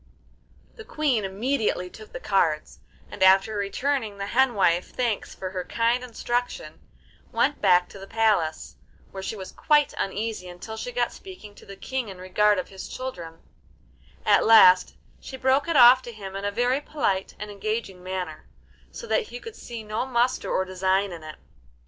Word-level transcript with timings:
The 0.77 0.83
Queen 0.83 1.23
immediately 1.25 1.87
took 1.87 2.11
the 2.11 2.19
cards, 2.19 2.79
and, 3.11 3.21
after 3.21 3.55
returning 3.55 4.17
the 4.17 4.25
hen 4.25 4.55
wife 4.55 4.89
thanks 4.95 5.35
for 5.35 5.51
her 5.51 5.63
kind 5.63 6.03
instruction, 6.03 6.79
went 7.31 7.61
back 7.61 7.87
to 7.89 7.99
the 7.99 8.07
palace, 8.07 8.77
where 9.11 9.21
she 9.21 9.35
was 9.35 9.51
quite 9.51 9.93
uneasy 9.95 10.49
until 10.49 10.75
she 10.75 10.91
got 10.91 11.13
speaking 11.13 11.53
to 11.53 11.67
the 11.67 11.75
King 11.75 12.09
in 12.09 12.17
regard 12.17 12.57
of 12.57 12.69
his 12.69 12.87
children; 12.89 13.43
at 14.25 14.43
last 14.43 14.95
she 15.19 15.37
broke 15.37 15.67
it 15.67 15.77
off 15.77 16.01
to 16.01 16.11
him 16.11 16.35
in 16.35 16.45
a 16.45 16.51
very 16.51 16.81
polite 16.81 17.35
and 17.37 17.51
engaging 17.51 18.01
manner, 18.01 18.47
so 18.89 19.05
that 19.05 19.27
he 19.27 19.39
could 19.39 19.55
see 19.55 19.83
no 19.83 20.03
muster 20.07 20.49
or 20.49 20.65
design 20.65 21.11
in 21.11 21.21
it. 21.21 21.35